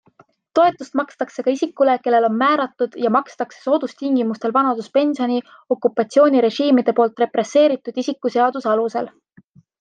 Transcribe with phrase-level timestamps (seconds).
[0.59, 5.37] Toetust makstakse ka isikule, kellele on määratud ja makstakse soodustingimustel vanaduspensioni
[5.77, 9.15] okupatsioonirežiimide poolt represseeritud isiku seaduse alusel.